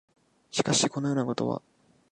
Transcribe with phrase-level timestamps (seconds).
[0.49, 1.61] しかし、このようなことは、